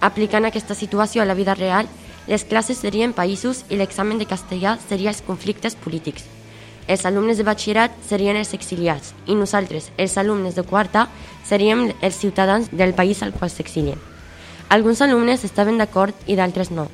Aplicant 0.00 0.44
aquesta 0.44 0.74
situació 0.74 1.22
a 1.22 1.28
la 1.30 1.38
vida 1.38 1.54
real, 1.54 1.86
les 2.26 2.44
classes 2.44 2.80
serien 2.82 3.14
països 3.14 3.62
i 3.70 3.78
l'examen 3.78 4.18
de 4.18 4.26
castellà 4.26 4.74
seria 4.88 5.12
els 5.14 5.22
conflictes 5.22 5.76
polítics. 5.76 6.24
Els 6.88 7.06
alumnes 7.06 7.38
de 7.38 7.46
batxillerat 7.46 7.94
serien 8.08 8.36
els 8.36 8.52
exiliats 8.52 9.14
i 9.26 9.38
nosaltres, 9.38 9.92
els 9.96 10.18
alumnes 10.18 10.58
de 10.58 10.66
quarta, 10.66 11.06
seríem 11.44 11.86
els 12.02 12.18
ciutadans 12.18 12.68
del 12.72 12.92
país 12.98 13.22
al 13.22 13.32
qual 13.32 13.48
s'exilien. 13.50 14.00
Alguns 14.68 15.00
alumnes 15.06 15.44
estaven 15.44 15.78
d'acord 15.78 16.14
i 16.26 16.36
d'altres 16.36 16.72
no. 16.74 16.88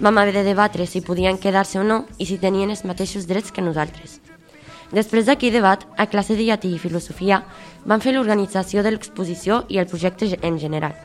Vam 0.00 0.18
haver 0.18 0.34
de 0.34 0.42
debatre 0.42 0.86
si 0.86 1.00
podien 1.00 1.38
quedar-se 1.38 1.78
o 1.78 1.84
no 1.86 2.04
i 2.18 2.26
si 2.26 2.38
tenien 2.42 2.70
els 2.70 2.82
mateixos 2.84 3.28
drets 3.30 3.52
que 3.54 3.62
nosaltres. 3.62 4.18
Després 4.90 5.26
d'aquell 5.26 5.54
debat, 5.54 5.84
a 5.96 6.06
classe 6.10 6.34
de 6.34 6.42
llatí 6.42 6.72
i 6.74 6.80
filosofia, 6.82 7.44
vam 7.86 8.02
fer 8.02 8.14
l'organització 8.14 8.82
de 8.82 8.90
l'exposició 8.90 9.62
i 9.68 9.78
el 9.78 9.86
projecte 9.86 10.26
en 10.42 10.58
general. 10.58 10.98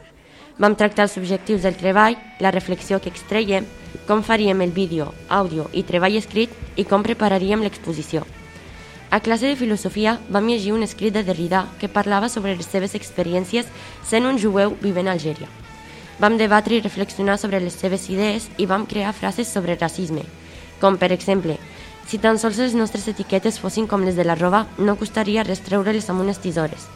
Vam 0.60 0.75
tractar 0.75 1.05
els 1.05 1.17
objectius 1.22 1.62
del 1.63 1.77
treball, 1.77 2.17
la 2.41 2.51
reflexió 2.51 3.00
que 3.00 3.13
extreiem, 3.13 3.65
com 4.08 4.25
faríem 4.25 4.62
el 4.62 4.74
vídeo, 4.74 5.13
àudio 5.29 5.69
i 5.72 5.86
treball 5.86 6.17
escrit 6.17 6.51
i 6.75 6.84
com 6.84 7.05
prepararíem 7.05 7.62
l'exposició. 7.63 8.25
A 9.10 9.22
classe 9.22 9.48
de 9.48 9.55
filosofia 9.55 10.19
vam 10.29 10.50
llegir 10.50 10.74
un 10.74 10.84
escrit 10.84 11.13
de 11.13 11.24
Derrida 11.24 11.67
que 11.79 11.89
parlava 11.89 12.29
sobre 12.29 12.58
les 12.58 12.67
seves 12.67 12.93
experiències 12.93 13.69
sent 14.05 14.25
un 14.25 14.38
jueu 14.38 14.75
vivent 14.81 15.08
a 15.08 15.15
Algèria. 15.17 15.48
Vam 16.19 16.35
debatre 16.38 16.75
i 16.75 16.81
reflexionar 16.83 17.38
sobre 17.39 17.61
les 17.63 17.75
seves 17.79 18.09
idees 18.11 18.49
i 18.57 18.65
vam 18.67 18.85
crear 18.85 19.13
frases 19.15 19.47
sobre 19.47 19.77
racisme, 19.79 20.25
com 20.81 20.97
per 20.99 21.13
exemple, 21.15 21.55
si 22.09 22.17
tan 22.19 22.39
sols 22.41 22.57
les 22.59 22.75
nostres 22.75 23.07
etiquetes 23.07 23.59
fossin 23.63 23.88
com 23.88 24.03
les 24.03 24.17
de 24.19 24.25
la 24.27 24.35
roba, 24.35 24.65
no 24.77 24.97
costaria 24.99 25.45
res 25.47 25.63
treure-les 25.63 26.09
amb 26.09 26.25
unes 26.25 26.41
tisores. 26.43 26.89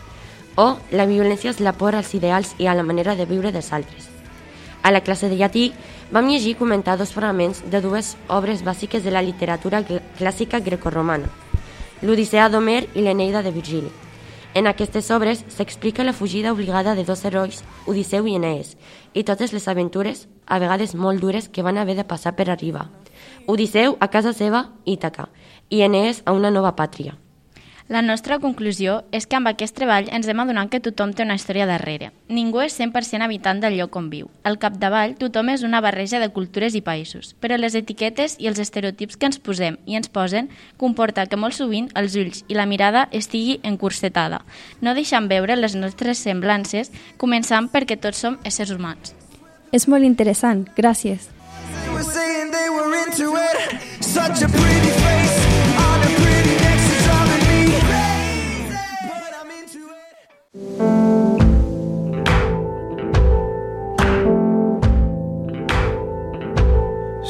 O 0.60 0.76
la 0.92 1.08
violència 1.08 1.54
és 1.54 1.64
la 1.64 1.72
por 1.72 1.96
als 1.96 2.12
ideals 2.18 2.56
i 2.60 2.68
a 2.68 2.76
la 2.76 2.84
manera 2.84 3.16
de 3.16 3.30
viure 3.30 3.52
dels 3.56 3.72
altres. 3.72 4.10
A 4.84 4.92
la 4.92 5.02
classe 5.02 5.30
de 5.32 5.40
llatí 5.40 5.70
vam 6.12 6.28
llegir 6.28 6.58
i 6.58 6.60
comentar 6.60 6.98
dos 7.00 7.16
fragments 7.16 7.64
de 7.64 7.80
dues 7.80 8.18
obres 8.28 8.66
bàsiques 8.68 9.08
de 9.08 9.12
la 9.16 9.24
literatura 9.24 9.86
clàssica 10.20 10.60
grecorromana, 10.60 11.32
l'Odissea 12.02 12.50
d'Homer 12.50 12.90
i 12.94 13.06
l'Eneida 13.06 13.42
de 13.42 13.56
Virgili. 13.56 14.03
En 14.54 14.68
aquestes 14.68 15.10
obres 15.10 15.44
s'explica 15.50 16.04
la 16.04 16.14
fugida 16.14 16.52
obligada 16.52 16.94
de 16.94 17.04
dos 17.04 17.26
herois, 17.26 17.64
Odisseu 17.88 18.28
i 18.30 18.36
Enees, 18.38 18.76
i 19.18 19.24
totes 19.26 19.54
les 19.54 19.66
aventures, 19.68 20.28
a 20.46 20.60
vegades 20.62 20.94
molt 20.94 21.22
dures, 21.26 21.50
que 21.50 21.66
van 21.66 21.80
haver 21.82 21.96
de 21.98 22.06
passar 22.06 22.36
per 22.38 22.52
arribar. 22.52 22.86
Odisseu 23.48 23.98
a 24.00 24.12
casa 24.14 24.34
seva, 24.34 24.68
Ítaca, 24.86 25.30
i 25.70 25.82
Enees 25.82 26.22
a 26.26 26.38
una 26.38 26.54
nova 26.54 26.76
pàtria. 26.78 27.18
La 27.94 28.02
nostra 28.02 28.40
conclusió 28.42 29.04
és 29.14 29.28
que 29.30 29.38
amb 29.38 29.52
aquest 29.52 29.76
treball 29.78 30.08
ens 30.18 30.26
hem 30.26 30.40
adonat 30.42 30.72
que 30.74 30.80
tothom 30.82 31.12
té 31.14 31.22
una 31.28 31.36
història 31.38 31.68
darrere. 31.70 32.08
Ningú 32.26 32.64
és 32.64 32.74
100% 32.80 33.22
habitant 33.22 33.60
del 33.62 33.76
lloc 33.78 33.94
on 34.00 34.08
viu. 34.10 34.32
Al 34.50 34.58
capdavall, 34.58 35.14
tothom 35.20 35.52
és 35.54 35.62
una 35.62 35.82
barreja 35.86 36.18
de 36.18 36.32
cultures 36.34 36.74
i 36.74 36.82
països, 36.82 37.36
però 37.38 37.60
les 37.62 37.78
etiquetes 37.78 38.40
i 38.42 38.50
els 38.50 38.58
estereotips 38.64 39.20
que 39.22 39.30
ens 39.30 39.38
posem 39.38 39.78
i 39.86 40.00
ens 40.00 40.10
posen 40.10 40.50
comporta 40.82 41.28
que 41.30 41.38
molt 41.38 41.54
sovint 41.54 41.92
els 41.94 42.18
ulls 42.18 42.42
i 42.48 42.58
la 42.58 42.66
mirada 42.66 43.06
estigui 43.12 43.60
encursetada, 43.62 44.42
no 44.82 44.98
deixant 44.98 45.30
veure 45.30 45.60
les 45.62 45.78
nostres 45.78 46.26
semblances, 46.26 46.90
començant 47.22 47.70
perquè 47.70 48.02
tots 48.02 48.26
som 48.26 48.42
éssers 48.42 48.74
humans. 48.74 49.14
És 49.70 49.86
molt 49.86 50.02
interessant, 50.02 50.66
gràcies. 50.74 51.30
They 51.30 51.94
were 51.94 52.10
saying 52.10 52.50
they 52.58 52.74
were 52.74 52.90
into 53.06 53.38
it. 53.38 53.82
Such 54.02 54.42
a 54.42 54.50
pretty 54.50 54.98
face 55.06 55.43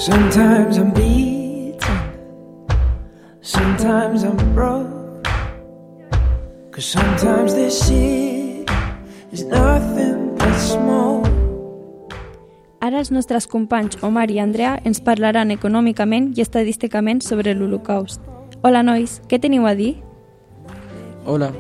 Sometimes 0.04 0.78
I'm 0.78 0.92
beaten, 0.92 1.80
sometimes 3.40 4.24
I'm 4.26 4.36
broke. 4.54 5.24
Cause 6.72 6.84
sometimes 6.84 7.56
this 7.56 7.88
shit 7.88 8.70
is 9.32 9.46
nothing 9.46 10.36
but 10.36 10.60
smoke. 10.60 11.32
Ara 12.84 13.00
els 13.00 13.14
nostres 13.16 13.48
companys 13.48 13.96
Omar 14.04 14.28
i 14.28 14.44
Andrea 14.44 14.76
ens 14.84 15.00
parlaran 15.00 15.56
econòmicament 15.56 16.34
i 16.36 16.44
estadísticament 16.44 17.24
sobre 17.24 17.56
l'Holocaust. 17.56 18.20
Hola, 18.60 18.84
nois, 18.84 19.22
què 19.32 19.40
teniu 19.40 19.72
a 19.72 19.72
dir? 19.72 19.94
Hola. 21.24 21.54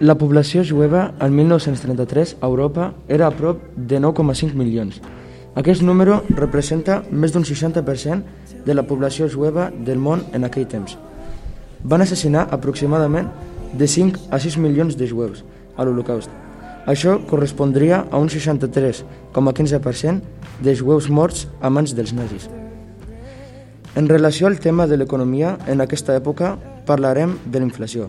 La 0.00 0.16
població 0.16 0.64
jueva 0.64 1.10
al 1.20 1.36
1933 1.36 2.38
a 2.40 2.46
Europa 2.48 2.94
era 3.08 3.28
a 3.28 3.36
prop 3.36 3.60
de 3.76 4.00
9,5 4.00 4.56
milions. 4.56 5.04
Aquest 5.52 5.82
número 5.84 6.22
representa 6.32 7.02
més 7.10 7.32
d'un 7.34 7.44
60% 7.44 8.22
de 8.64 8.74
la 8.74 8.86
població 8.88 9.28
jueva 9.28 9.70
del 9.72 9.98
món 10.00 10.24
en 10.32 10.44
aquell 10.48 10.64
temps. 10.64 10.96
Van 11.84 12.00
assassinar 12.00 12.46
aproximadament 12.56 13.28
de 13.76 13.86
5 13.88 14.32
a 14.32 14.38
6 14.40 14.56
milions 14.56 14.96
de 14.96 15.08
jueus 15.10 15.44
a 15.76 15.84
l'Holocaust. 15.84 16.30
Això 16.88 17.18
correspondria 17.28 18.06
a 18.10 18.16
un 18.18 18.28
63,15% 18.32 20.20
de 20.64 20.74
jueus 20.74 21.10
morts 21.10 21.46
a 21.60 21.68
mans 21.70 21.92
dels 21.94 22.12
nazis. 22.16 22.48
En 23.94 24.08
relació 24.08 24.46
al 24.48 24.58
tema 24.58 24.86
de 24.88 24.96
l'economia, 24.96 25.58
en 25.68 25.84
aquesta 25.84 26.16
època 26.16 26.56
parlarem 26.86 27.36
de 27.44 27.60
la 27.60 27.68
inflació. 27.68 28.08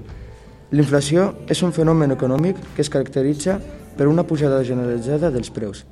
L'inflació 0.72 1.34
és 1.52 1.62
un 1.62 1.76
fenomen 1.76 2.16
econòmic 2.16 2.56
que 2.74 2.82
es 2.82 2.90
caracteritza 2.90 3.60
per 3.98 4.08
una 4.08 4.24
pujada 4.24 4.64
generalitzada 4.64 5.30
dels 5.30 5.52
preus. 5.52 5.84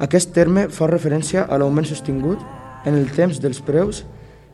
Aquest 0.00 0.30
terme 0.32 0.68
fa 0.72 0.86
referència 0.88 1.42
a 1.44 1.58
l'augment 1.60 1.84
sostingut 1.84 2.40
en 2.88 2.94
el 2.96 3.10
temps 3.12 3.36
dels 3.42 3.60
preus 3.60 4.06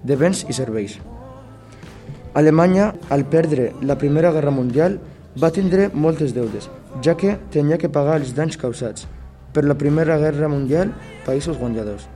de 0.02 0.16
béns 0.18 0.42
i 0.50 0.56
serveis. 0.56 0.96
Alemanya, 2.34 2.88
al 3.14 3.22
perdre 3.30 3.70
la 3.80 3.96
Primera 3.96 4.32
Guerra 4.34 4.50
Mundial, 4.50 4.98
va 5.38 5.52
tindre 5.54 5.86
moltes 5.94 6.34
deudes, 6.34 6.66
ja 7.04 7.14
que 7.14 7.36
tenia 7.54 7.78
que 7.78 7.92
pagar 7.92 8.18
els 8.18 8.34
danys 8.34 8.58
causats 8.58 9.06
per 9.54 9.64
la 9.64 9.78
Primera 9.78 10.18
Guerra 10.18 10.50
Mundial 10.50 10.90
països 11.24 11.62
guanyadors. 11.62 12.08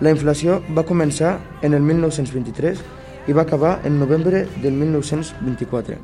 La 0.00 0.10
inflació 0.10 0.58
va 0.74 0.88
començar 0.88 1.38
en 1.62 1.78
el 1.78 1.86
1923 1.86 2.82
i 3.28 3.36
va 3.36 3.46
acabar 3.46 3.78
en 3.84 4.00
novembre 4.00 4.46
del 4.60 4.74
1924. 4.74 6.02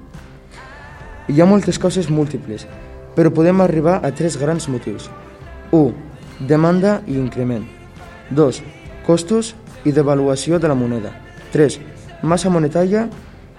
Hi 1.26 1.40
ha 1.40 1.50
moltes 1.50 1.82
causes 1.82 2.06
múltiples, 2.06 2.68
però 3.16 3.34
podem 3.34 3.64
arribar 3.64 3.98
a 4.04 4.14
tres 4.14 4.38
grans 4.38 4.68
motius. 4.70 5.10
1. 5.72 6.05
Demanda 6.40 7.02
i 7.06 7.16
increment. 7.16 7.64
2. 8.30 8.62
Costos 9.06 9.54
i 9.84 9.92
devaluació 9.92 10.58
de 10.58 10.68
la 10.68 10.74
moneda. 10.74 11.12
3. 11.52 11.78
Massa 12.22 12.50
monetària 12.50 13.08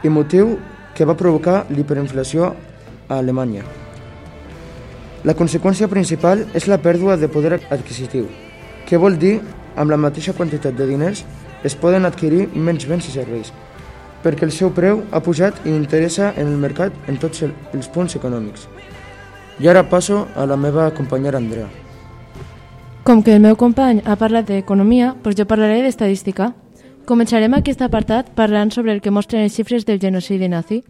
i 0.03 0.09
motiu 0.09 0.57
que 0.93 1.05
va 1.05 1.17
provocar 1.17 1.65
l'hiperinflació 1.69 2.53
a 3.07 3.17
Alemanya. 3.17 3.63
La 5.23 5.33
conseqüència 5.33 5.87
principal 5.87 6.45
és 6.53 6.67
la 6.67 6.77
pèrdua 6.77 7.17
de 7.17 7.27
poder 7.27 7.61
adquisitiu. 7.69 8.27
Què 8.85 8.97
vol 8.97 9.17
dir? 9.17 9.41
Amb 9.75 9.91
la 9.91 9.97
mateixa 9.97 10.33
quantitat 10.33 10.73
de 10.73 10.85
diners 10.85 11.23
es 11.63 11.75
poden 11.75 12.05
adquirir 12.05 12.49
menys 12.53 12.85
béns 12.85 13.07
i 13.09 13.11
serveis, 13.11 13.51
perquè 14.23 14.43
el 14.43 14.51
seu 14.51 14.71
preu 14.73 15.03
ha 15.11 15.19
pujat 15.19 15.65
i 15.65 15.69
interessa 15.69 16.33
en 16.35 16.47
el 16.47 16.57
mercat 16.57 16.93
en 17.07 17.17
tots 17.17 17.41
el- 17.41 17.53
els 17.73 17.87
punts 17.87 18.15
econòmics. 18.15 18.67
I 19.59 19.67
ara 19.67 19.89
passo 19.89 20.27
a 20.35 20.45
la 20.45 20.57
meva 20.57 20.91
companyera 20.91 21.37
Andrea. 21.37 21.86
Com 23.07 23.21
que 23.23 23.31
el 23.31 23.39
meu 23.39 23.55
company 23.55 24.01
ha 24.03 24.17
parlat 24.19 24.49
d'economia, 24.51 25.13
doncs 25.23 25.37
jo 25.39 25.45
parlaré 25.47 25.77
d'estadística. 25.79 26.49
Començarem 27.07 27.53
aquest 27.55 27.79
apartat 27.85 28.33
parlant 28.35 28.67
sobre 28.75 28.91
el 28.91 28.99
que 28.99 29.13
mostren 29.15 29.45
les 29.45 29.53
xifres 29.55 29.85
del 29.87 30.01
genocidi 30.01 30.49
nazi. 30.51 30.81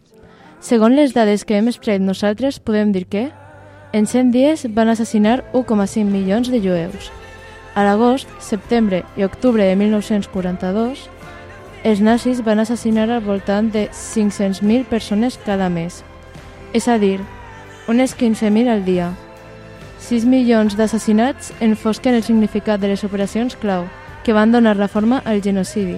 Segons 0.60 0.98
les 0.98 1.14
dades 1.14 1.46
que 1.46 1.60
hem 1.60 1.70
extret 1.70 2.02
nosaltres, 2.02 2.58
podem 2.58 2.90
dir 2.96 3.04
que 3.06 3.28
en 3.94 4.10
100 4.10 4.32
dies 4.34 4.66
van 4.74 4.90
assassinar 4.90 5.44
1,5 5.54 6.10
milions 6.10 6.50
de 6.50 6.58
jueus. 6.58 7.12
A 7.76 7.86
l'agost, 7.86 8.34
setembre 8.42 9.04
i 9.14 9.22
octubre 9.22 9.62
de 9.62 9.78
1942, 9.78 11.06
els 11.86 12.02
nazis 12.02 12.42
van 12.42 12.66
assassinar 12.66 13.12
al 13.12 13.22
voltant 13.22 13.70
de 13.70 13.92
500.000 13.94 14.90
persones 14.90 15.38
cada 15.46 15.70
mes. 15.70 16.02
És 16.74 16.90
a 16.90 16.98
dir, 16.98 17.20
unes 17.86 18.18
15.000 18.18 18.74
al 18.74 18.86
dia. 18.90 19.14
6 20.08 20.26
milions 20.26 20.76
d'assassinats 20.78 21.52
enfosquen 21.60 22.16
el 22.16 22.24
significat 22.24 22.80
de 22.80 22.88
les 22.94 23.04
operacions 23.04 23.56
clau 23.60 23.86
que 24.24 24.34
van 24.34 24.52
donar 24.52 24.78
la 24.78 24.88
forma 24.88 25.22
al 25.26 25.42
genocidi. 25.44 25.98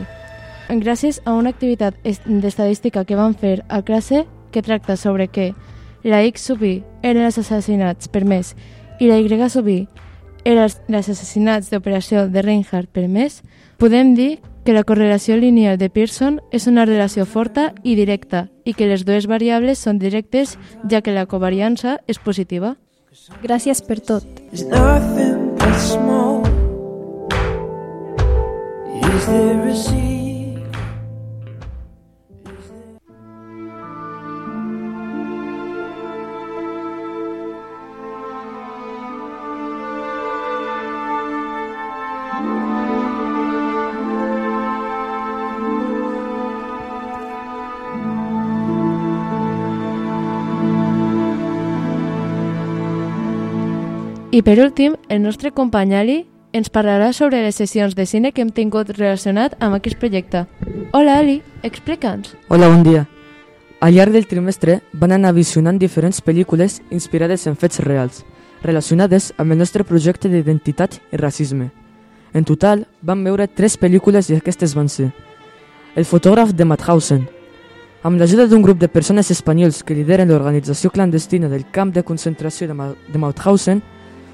Gràcies 0.69 1.21
a 1.25 1.33
una 1.33 1.49
activitat 1.49 1.95
est- 2.03 2.25
d'estadística 2.25 3.05
que 3.05 3.15
van 3.17 3.33
fer 3.35 3.63
a 3.69 3.81
classe 3.81 4.25
que 4.51 4.61
tracta 4.61 4.95
sobre 4.97 5.27
que 5.27 5.53
la 6.03 6.23
X 6.25 6.41
sub 6.41 6.63
i 6.63 6.83
eren 7.03 7.25
els 7.25 7.37
assassinats 7.37 8.07
per 8.07 8.25
mes 8.25 8.55
i 8.99 9.07
la 9.09 9.17
Y 9.19 9.49
sub 9.49 9.67
i 9.67 9.87
eren 10.45 10.63
els 10.63 11.09
assassinats 11.09 11.69
d'operació 11.69 12.27
de 12.29 12.41
Reinhardt 12.41 12.89
per 12.93 13.07
mes, 13.07 13.43
podem 13.77 14.15
dir 14.15 14.39
que 14.65 14.73
la 14.73 14.83
correlació 14.83 15.35
lineal 15.37 15.77
de 15.77 15.89
Pearson 15.89 16.39
és 16.51 16.67
una 16.67 16.85
relació 16.85 17.25
forta 17.25 17.73
i 17.83 17.95
directa 17.95 18.47
i 18.65 18.73
que 18.73 18.87
les 18.87 19.05
dues 19.05 19.27
variables 19.27 19.79
són 19.79 19.99
directes 19.99 20.57
ja 20.89 21.01
que 21.01 21.11
la 21.11 21.25
covariança 21.25 21.99
és 22.07 22.19
positiva. 22.19 22.75
Gràcies 23.43 23.81
per 23.81 23.99
tot. 23.99 24.23
Is 24.51 24.63
there 29.25 29.69
a 29.69 29.75
sea? 29.75 30.18
I 54.39 54.41
per 54.41 54.57
últim, 54.63 54.93
el 55.09 55.19
nostre 55.21 55.49
company 55.51 55.97
Ali 55.99 56.13
ens 56.55 56.69
parlarà 56.71 57.09
sobre 57.11 57.41
les 57.43 57.57
sessions 57.59 57.91
de 57.91 58.05
cine 58.07 58.29
que 58.31 58.39
hem 58.39 58.53
tingut 58.55 58.93
relacionat 58.93 59.57
amb 59.59 59.75
aquest 59.75 59.99
projecte. 59.99 60.45
Hola 60.95 61.17
Ali, 61.19 61.41
explica'ns. 61.61 62.37
Hola, 62.47 62.69
bon 62.71 62.85
dia. 62.87 63.01
Al 63.83 63.97
llarg 63.97 64.15
del 64.15 64.29
trimestre 64.31 64.77
van 64.93 65.11
anar 65.17 65.33
visionant 65.35 65.75
diferents 65.75 66.23
pel·lícules 66.23 66.79
inspirades 66.89 67.43
en 67.51 67.59
fets 67.59 67.83
reals, 67.83 68.23
relacionades 68.63 69.33
amb 69.35 69.51
el 69.51 69.59
nostre 69.59 69.83
projecte 69.83 70.31
d'identitat 70.31 71.01
i 71.11 71.19
racisme. 71.19 71.73
En 72.31 72.47
total, 72.47 72.87
vam 73.03 73.27
veure 73.27 73.51
tres 73.51 73.75
pel·lícules 73.75 74.31
i 74.31 74.39
aquestes 74.39 74.71
van 74.71 74.87
ser 74.87 75.11
El 75.99 76.07
fotògraf 76.07 76.55
de 76.55 76.63
Mauthausen, 76.63 77.27
amb 78.07 78.15
l'ajuda 78.15 78.47
d'un 78.47 78.63
grup 78.63 78.79
de 78.79 78.87
persones 78.87 79.35
espanyols 79.35 79.83
que 79.83 79.99
lideren 79.99 80.31
l'organització 80.31 80.95
clandestina 80.95 81.49
del 81.51 81.67
camp 81.71 81.91
de 81.91 82.07
concentració 82.07 82.71
de, 82.71 82.73
Ma 82.73 82.93
de 82.95 83.19
Mauthausen, 83.19 83.83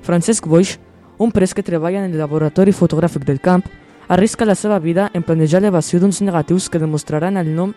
Francesc 0.06 0.46
Boix, 0.46 0.78
un 1.18 1.32
pres 1.34 1.56
que 1.58 1.64
treballa 1.66 2.04
en 2.04 2.12
el 2.12 2.20
laboratori 2.22 2.72
fotogràfic 2.72 3.26
del 3.26 3.42
camp, 3.42 3.66
arrisca 4.08 4.46
la 4.46 4.54
seva 4.54 4.78
vida 4.80 5.10
en 5.18 5.24
planejar 5.26 5.64
l'evasió 5.64 6.00
d'uns 6.00 6.22
negatius 6.22 6.70
que 6.70 6.80
demostraran 6.80 7.42
el 7.42 7.50
nom 7.56 7.74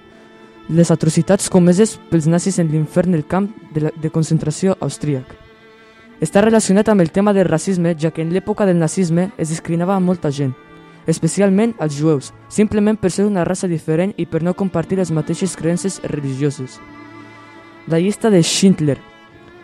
les 0.69 0.91
atrocitats 0.93 1.49
comeses 1.49 1.97
pels 2.11 2.29
nazis 2.29 2.59
en 2.61 2.69
l'infern 2.69 3.17
del 3.17 3.25
camp 3.25 3.49
de, 3.73 3.87
la, 3.87 3.93
de 3.97 4.11
concentració 4.13 4.77
austríac. 4.85 5.25
Està 6.21 6.43
relacionat 6.45 6.91
amb 6.93 7.01
el 7.01 7.13
tema 7.15 7.33
del 7.33 7.49
racisme, 7.49 7.95
ja 7.97 8.11
que 8.13 8.21
en 8.21 8.35
l'època 8.35 8.67
del 8.69 8.77
nazisme 8.77 9.31
es 9.39 9.49
discriminava 9.49 9.97
a 9.97 10.05
molta 10.05 10.29
gent, 10.29 10.53
especialment 11.07 11.77
als 11.81 11.97
jueus, 11.97 12.35
simplement 12.53 13.01
per 13.01 13.11
ser 13.15 13.25
una 13.25 13.47
raça 13.49 13.71
diferent 13.71 14.13
i 14.19 14.27
per 14.27 14.43
no 14.43 14.53
compartir 14.53 14.99
les 15.01 15.15
mateixes 15.15 15.57
creences 15.57 16.03
religioses. 16.05 16.77
La 17.89 18.03
llista 18.03 18.29
de 18.29 18.43
Schindler 18.43 18.99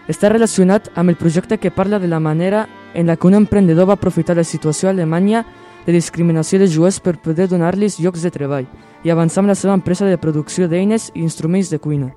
està 0.08 0.28
relacionat 0.28 0.90
amb 0.94 1.10
el 1.10 1.16
projecte 1.16 1.58
que 1.58 1.70
parla 1.70 1.98
de 1.98 2.08
la 2.08 2.20
manera 2.20 2.66
en 2.94 3.06
la 3.06 3.16
que 3.16 3.26
un 3.26 3.34
emprendedor 3.34 3.88
va 3.88 3.94
aprofitar 3.94 4.36
la 4.36 4.44
situació 4.44 4.88
a 4.88 4.92
Alemanya 4.92 5.44
de 5.86 5.92
discriminació 5.92 6.58
de 6.58 6.68
jueus 6.68 7.00
per 7.00 7.20
poder 7.20 7.48
donar-los 7.48 7.98
llocs 8.00 8.22
de 8.22 8.30
treball 8.30 8.66
i 9.04 9.10
avançar 9.10 9.42
amb 9.42 9.52
la 9.52 9.56
seva 9.56 9.74
empresa 9.74 10.06
de 10.06 10.18
producció 10.18 10.68
d'eines 10.68 11.10
i 11.14 11.20
instruments 11.20 11.70
de 11.70 11.78
cuina. 11.78 12.12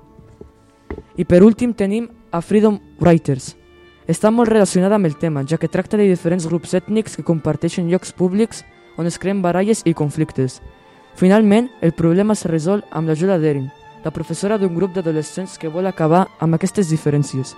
I 1.16 1.24
per 1.24 1.42
últim 1.42 1.72
tenim 1.74 2.08
a 2.30 2.40
Freedom 2.40 2.78
Writers. 3.00 3.56
Està 4.08 4.30
molt 4.32 4.48
relacionada 4.48 4.96
amb 4.96 5.04
el 5.04 5.16
tema, 5.16 5.44
ja 5.44 5.58
que 5.58 5.68
tracta 5.68 5.96
de 5.96 6.08
diferents 6.08 6.46
grups 6.48 6.72
ètnics 6.74 7.16
que 7.16 7.24
comparteixen 7.24 7.90
llocs 7.90 8.12
públics 8.12 8.64
on 8.96 9.06
es 9.06 9.18
creen 9.18 9.42
baralles 9.42 9.82
i 9.84 9.92
conflictes. 9.94 10.62
Finalment, 11.14 11.68
el 11.82 11.92
problema 11.92 12.32
es 12.32 12.46
resol 12.46 12.84
amb 12.90 13.08
l'ajuda 13.08 13.38
d'Erin, 13.38 13.68
la 14.04 14.12
professora 14.14 14.56
d'un 14.58 14.74
grup 14.74 14.94
d'adolescents 14.94 15.58
que 15.58 15.68
vol 15.68 15.86
acabar 15.86 16.28
amb 16.40 16.54
aquestes 16.54 16.88
diferències. 16.88 17.54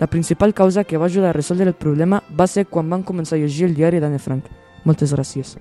La 0.00 0.06
principal 0.06 0.54
causa 0.54 0.84
que 0.84 0.96
va 0.96 1.06
ajudar 1.06 1.30
a 1.30 1.36
resoldre 1.36 1.68
el 1.68 1.74
problema 1.74 2.22
va 2.32 2.46
ser 2.48 2.64
quan 2.66 2.88
van 2.88 3.04
començar 3.04 3.36
a 3.36 3.42
llegir 3.42 3.66
el 3.68 3.76
diari 3.76 4.00
d'Anne 4.00 4.18
Frank. 4.18 4.48
Moltes 4.88 5.12
gràcies. 5.12 5.58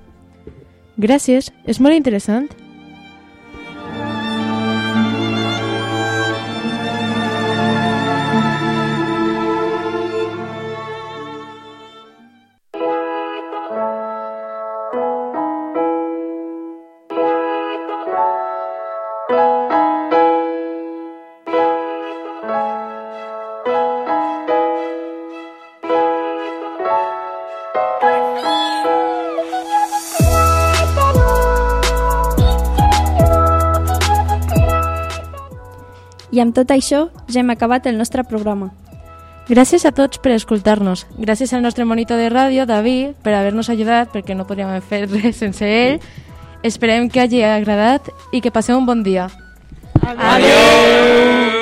Gràcies, 0.95 1.51
és 1.67 1.79
molt 1.83 1.95
interessant. 1.95 2.47
Amb 36.39 36.55
tot 36.55 36.71
això 36.71 37.07
ja 37.27 37.41
hem 37.41 37.49
acabat 37.51 37.87
el 37.89 37.97
nostre 37.97 38.23
programa. 38.23 38.71
Gràcies 39.49 39.85
a 39.85 39.91
tots 39.91 40.21
per 40.21 40.35
escoltar-nos. 40.35 41.07
Gràcies 41.17 41.53
al 41.53 41.63
nostre 41.65 41.85
monitor 41.85 42.21
de 42.21 42.29
ràdio, 42.29 42.67
David, 42.69 43.15
per 43.25 43.33
haver-nos 43.33 43.71
ajudat, 43.73 44.11
perquè 44.13 44.37
no 44.37 44.45
podríem 44.45 44.69
haver 44.69 44.85
fet 44.85 45.09
res 45.09 45.41
sense 45.41 45.65
ell. 45.65 45.97
Esperem 46.63 47.09
que 47.09 47.23
hagi 47.23 47.41
agradat 47.43 48.11
i 48.31 48.43
que 48.45 48.53
passeu 48.53 48.77
un 48.77 48.85
bon 48.85 49.01
dia. 49.03 49.29
Adéu! 50.05 51.58